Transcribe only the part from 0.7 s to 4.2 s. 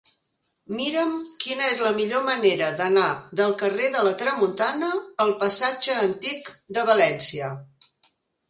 Mira'm quina és la millor manera d'anar del carrer de la